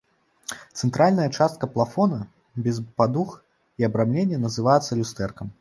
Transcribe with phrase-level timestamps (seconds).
[0.79, 2.19] Цэнтральная частка плафона
[2.69, 3.37] без падуг
[3.83, 5.47] і абрамлення называецца люстэркам.